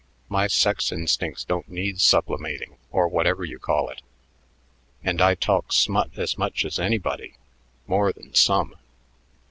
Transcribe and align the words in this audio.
My 0.29 0.47
sex 0.47 0.91
instincts 0.91 1.45
don't 1.45 1.69
need 1.69 2.01
sublimating, 2.01 2.77
or 2.89 3.07
whatever 3.07 3.45
you 3.45 3.59
call 3.59 3.87
it, 3.89 4.01
and 5.03 5.21
I 5.21 5.35
talk 5.35 5.71
smut 5.71 6.17
as 6.17 6.39
much 6.39 6.65
as 6.65 6.79
anybody 6.79 7.35
more 7.85 8.11
than 8.11 8.33
some." 8.33 8.77